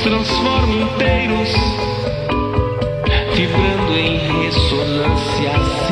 [0.00, 1.52] transforma inteiros,
[3.34, 5.91] vibrando em ressonância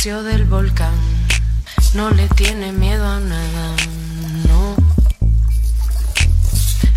[0.00, 0.94] del volcán.
[1.92, 3.76] No le tiene miedo a nada,
[4.48, 4.74] no.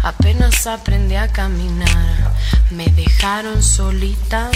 [0.03, 2.33] Apenas aprendí a caminar,
[2.71, 4.49] me dejaron solita.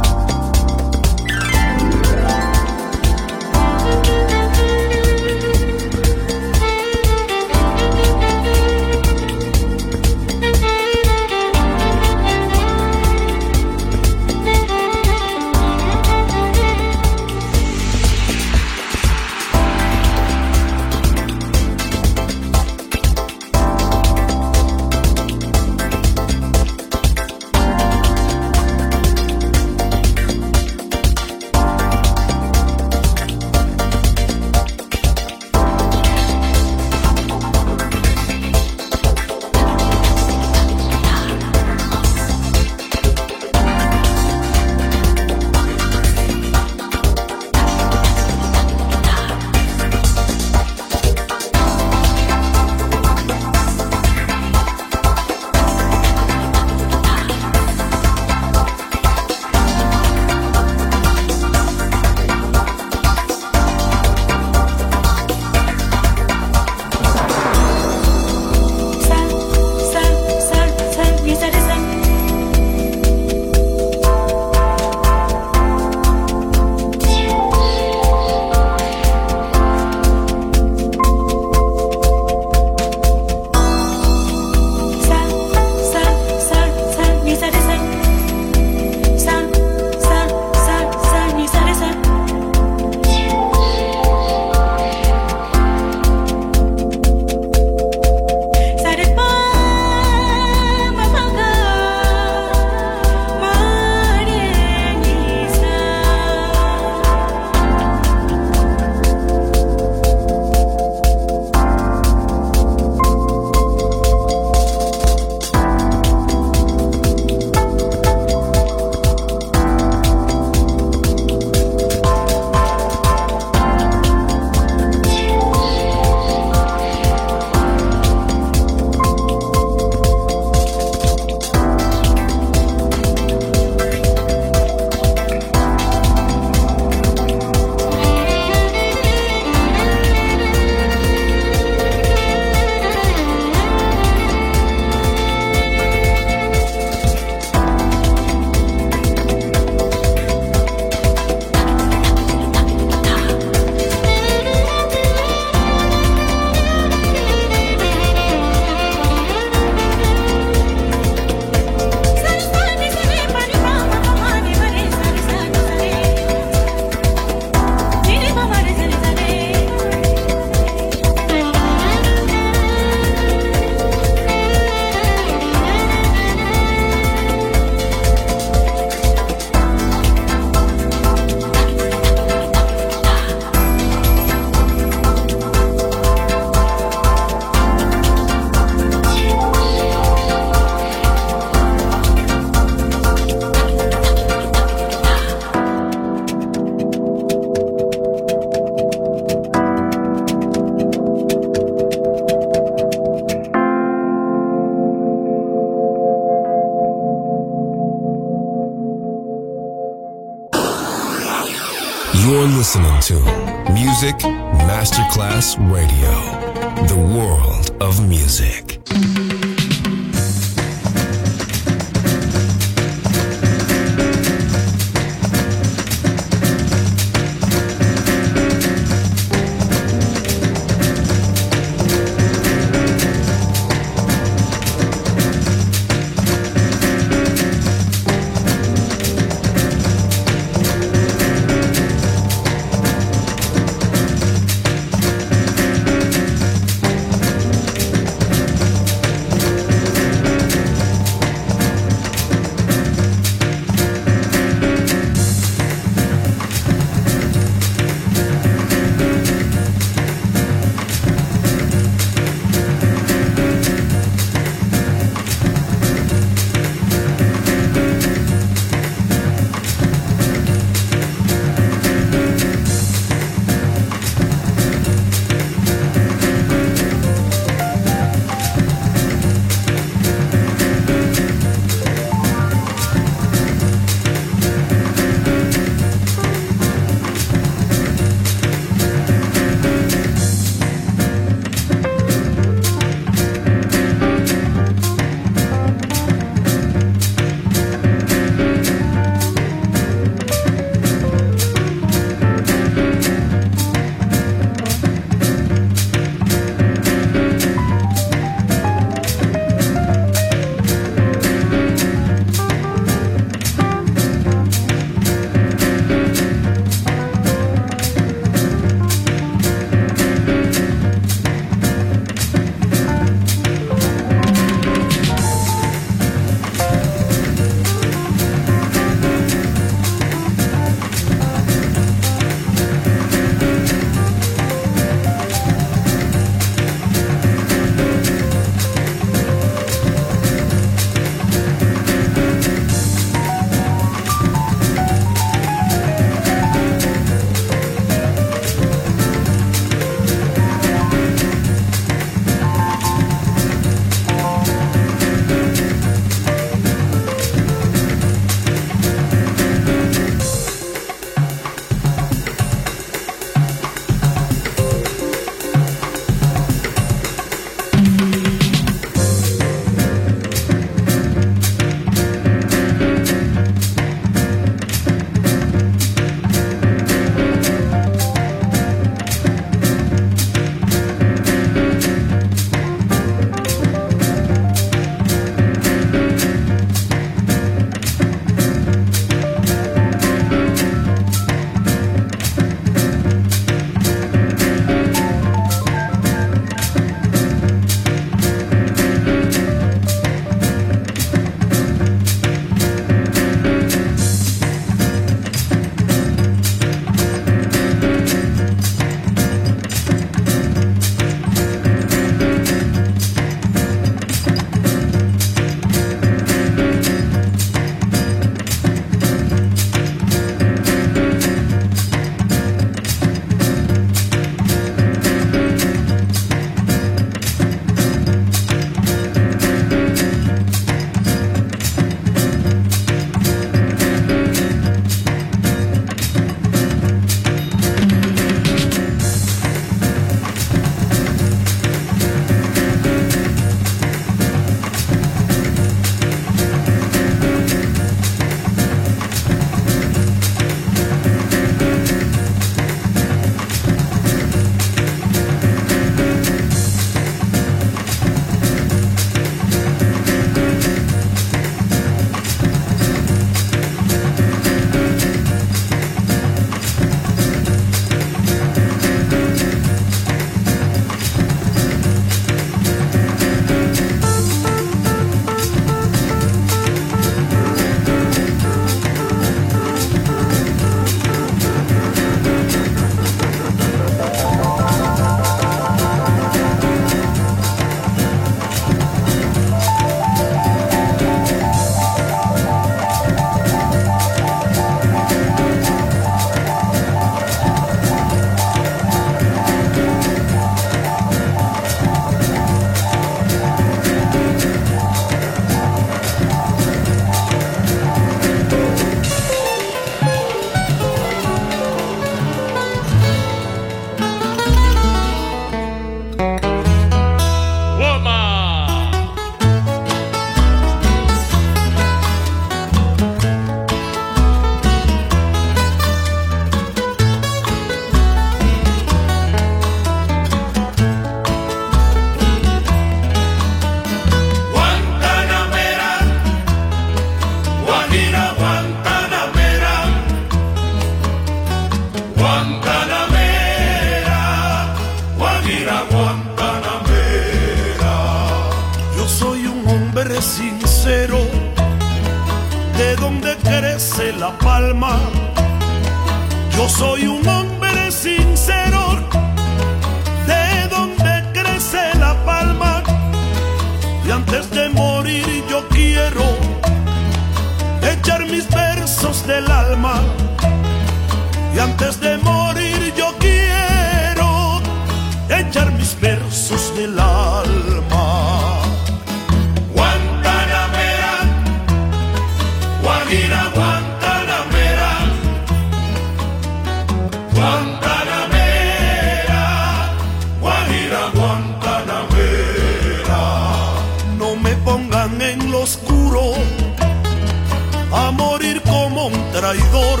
[597.92, 600.00] a morir como un traidor.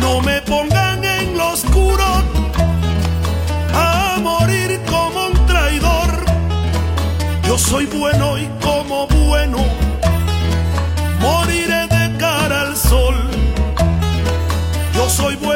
[0.00, 2.04] No me pongan en lo oscuro
[3.74, 6.24] a morir como un traidor.
[7.46, 9.58] Yo soy bueno y como bueno
[11.20, 13.16] moriré de cara al sol.
[14.94, 15.55] Yo soy bueno.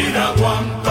[0.00, 0.89] Iraguam.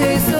[0.00, 0.39] Rapture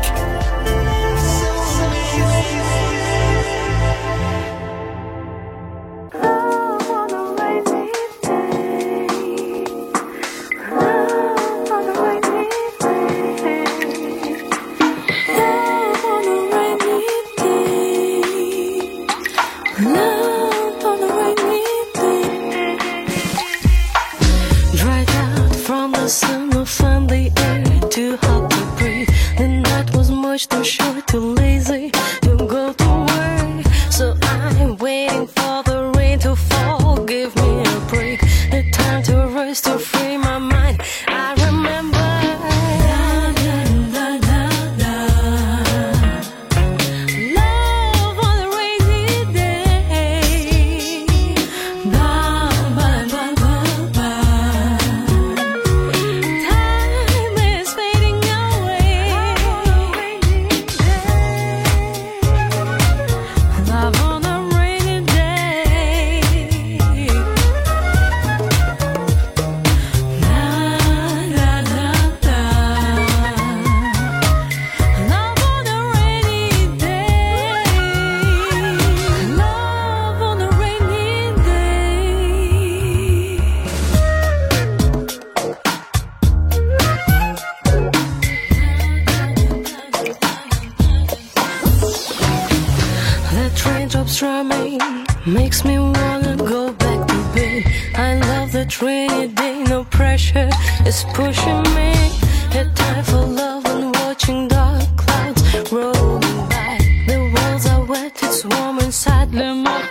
[109.61, 109.90] more